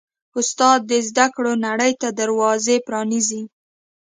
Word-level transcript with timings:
استاد 0.39 0.79
د 0.91 0.91
زده 1.07 1.25
کړو 1.35 1.53
نړۍ 1.65 1.93
ته 2.01 2.07
دروازه 2.19 2.75
پرانیزي. 2.87 3.43